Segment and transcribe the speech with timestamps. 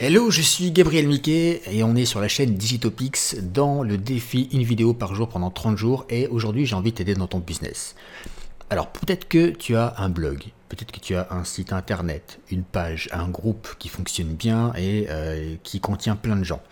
[0.00, 4.48] Hello, je suis Gabriel Miquet et on est sur la chaîne Digitopix dans le défi
[4.52, 7.40] une vidéo par jour pendant 30 jours et aujourd'hui j'ai envie de t'aider dans ton
[7.40, 7.96] business.
[8.70, 12.62] Alors peut-être que tu as un blog, peut-être que tu as un site internet, une
[12.62, 16.62] page, un groupe qui fonctionne bien et euh, qui contient plein de gens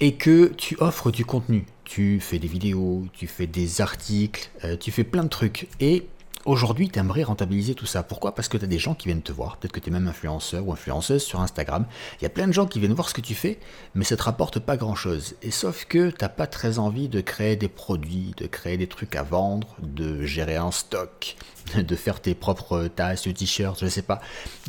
[0.00, 1.66] et que tu offres du contenu.
[1.84, 6.08] Tu fais des vidéos, tu fais des articles, euh, tu fais plein de trucs et
[6.46, 8.02] Aujourd'hui, tu aimerais rentabiliser tout ça.
[8.02, 8.34] Pourquoi?
[8.34, 9.58] Parce que tu as des gens qui viennent te voir.
[9.58, 11.84] Peut-être que tu es même influenceur ou influenceuse sur Instagram.
[12.18, 13.58] Il y a plein de gens qui viennent voir ce que tu fais,
[13.94, 15.34] mais ça te rapporte pas grand-chose.
[15.42, 18.86] Et sauf que tu n'as pas très envie de créer des produits, de créer des
[18.86, 21.36] trucs à vendre, de gérer un stock,
[21.76, 24.22] de faire tes propres tasses t-shirts, je ne sais pas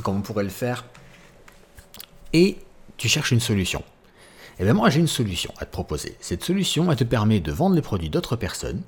[0.03, 0.84] comment on pourrait le faire.
[2.34, 2.58] Et
[2.98, 3.80] tu cherches une solution.
[3.80, 6.17] Et eh bien moi, j'ai une solution à te proposer.
[6.20, 8.81] Cette solution, elle te permet de vendre les produits d'autres personnes,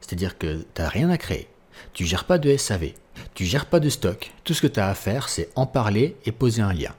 [0.00, 1.46] c'est-à-dire que tu n'as rien à créer
[1.92, 2.92] tu gères pas de SAV,
[3.34, 4.32] tu gères pas de stock.
[4.44, 6.94] Tout ce que tu as à faire, c'est en parler et poser un lien.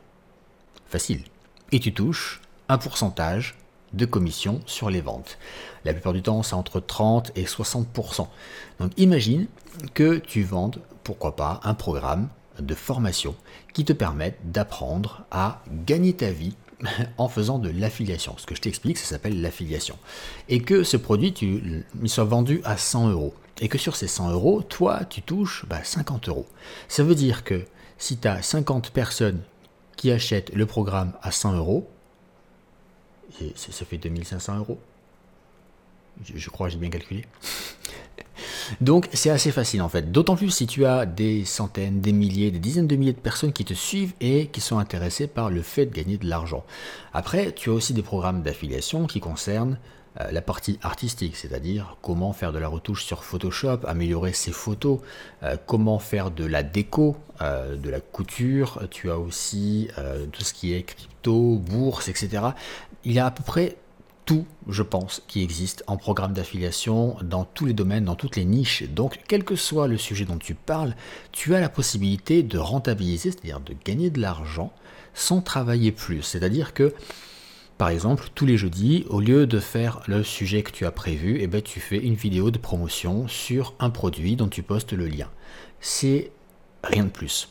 [0.87, 1.23] Facile.
[1.71, 3.55] Et tu touches un pourcentage
[3.93, 5.37] de commission sur les ventes.
[5.85, 8.27] La plupart du temps, c'est entre 30 et 60%.
[8.79, 9.47] Donc imagine
[9.93, 12.29] que tu vendes, pourquoi pas, un programme
[12.59, 13.35] de formation
[13.73, 16.55] qui te permette d'apprendre à gagner ta vie
[17.17, 18.35] en faisant de l'affiliation.
[18.37, 19.97] Ce que je t'explique, ça s'appelle l'affiliation.
[20.49, 23.33] Et que ce produit, tu, il soit vendu à 100 euros.
[23.59, 26.47] Et que sur ces 100 euros, toi, tu touches 50 bah, euros.
[26.87, 27.65] Ça veut dire que
[27.97, 29.41] si tu as 50 personnes
[29.97, 31.87] qui achètent le programme à 100 euros,
[33.55, 34.79] ça fait 2500 euros.
[36.23, 37.25] Je, je crois que j'ai bien calculé.
[38.79, 40.11] Donc c'est assez facile en fait.
[40.11, 43.53] D'autant plus si tu as des centaines, des milliers, des dizaines de milliers de personnes
[43.53, 46.63] qui te suivent et qui sont intéressées par le fait de gagner de l'argent.
[47.13, 49.77] Après, tu as aussi des programmes d'affiliation qui concernent
[50.19, 54.99] euh, la partie artistique, c'est-à-dire comment faire de la retouche sur Photoshop, améliorer ses photos,
[55.43, 59.87] euh, comment faire de la déco, euh, de la couture, tu as aussi
[60.33, 62.43] tout ce qui est crypto, bourse, etc.
[63.05, 63.77] Il y a à peu près
[64.67, 68.83] je pense, qui existe en programme d'affiliation dans tous les domaines, dans toutes les niches.
[68.83, 70.95] Donc, quel que soit le sujet dont tu parles,
[71.31, 74.73] tu as la possibilité de rentabiliser, c'est-à-dire de gagner de l'argent
[75.13, 76.21] sans travailler plus.
[76.21, 76.93] C'est-à-dire que,
[77.77, 81.39] par exemple, tous les jeudis, au lieu de faire le sujet que tu as prévu,
[81.41, 85.07] eh ben, tu fais une vidéo de promotion sur un produit dont tu postes le
[85.07, 85.29] lien.
[85.79, 86.31] C'est
[86.83, 87.49] rien de plus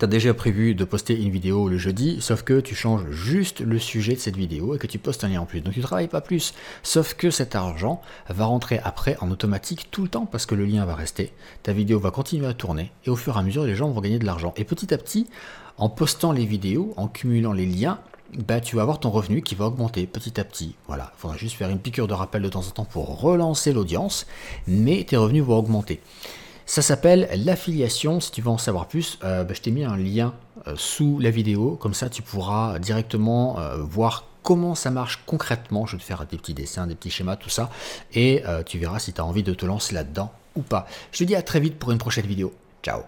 [0.00, 3.60] tu as déjà prévu de poster une vidéo le jeudi, sauf que tu changes juste
[3.60, 5.60] le sujet de cette vidéo et que tu postes un lien en plus.
[5.60, 6.54] Donc tu ne travailles pas plus.
[6.82, 8.00] Sauf que cet argent
[8.30, 11.74] va rentrer après en automatique tout le temps parce que le lien va rester, ta
[11.74, 14.18] vidéo va continuer à tourner et au fur et à mesure les gens vont gagner
[14.18, 14.54] de l'argent.
[14.56, 15.26] Et petit à petit,
[15.76, 17.98] en postant les vidéos, en cumulant les liens,
[18.48, 20.76] bah, tu vas avoir ton revenu qui va augmenter petit à petit.
[20.86, 23.74] Voilà, il faudra juste faire une piqûre de rappel de temps en temps pour relancer
[23.74, 24.26] l'audience,
[24.66, 26.00] mais tes revenus vont augmenter.
[26.70, 28.20] Ça s'appelle l'affiliation.
[28.20, 30.34] Si tu veux en savoir plus, euh, bah, je t'ai mis un lien
[30.68, 31.74] euh, sous la vidéo.
[31.74, 35.84] Comme ça, tu pourras directement euh, voir comment ça marche concrètement.
[35.86, 37.70] Je vais te faire des petits dessins, des petits schémas, tout ça.
[38.14, 40.86] Et tu verras si tu as envie de te lancer là-dedans ou pas.
[41.10, 42.54] Je te dis à très vite pour une prochaine vidéo.
[42.84, 43.00] Ciao